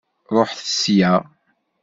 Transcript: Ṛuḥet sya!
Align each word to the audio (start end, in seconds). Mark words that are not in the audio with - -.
Ṛuḥet 0.35 0.61
sya! 0.79 1.13